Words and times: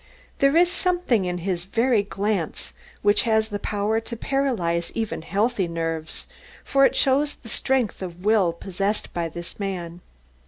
There 0.39 0.57
is 0.57 0.71
something 0.71 1.25
in 1.25 1.37
his 1.45 1.65
very 1.65 2.01
glance 2.01 2.73
which 3.03 3.21
has 3.21 3.49
the 3.49 3.59
power 3.59 3.99
to 3.99 4.17
paralyse 4.17 4.91
even 4.95 5.21
healthy 5.21 5.67
nerves, 5.67 6.25
for 6.63 6.85
it 6.85 6.95
shows 6.95 7.35
the 7.35 7.49
strength 7.49 8.01
of 8.01 8.25
will 8.25 8.51
possessed 8.51 9.13
by 9.13 9.29
this 9.29 9.59
man." 9.59 10.01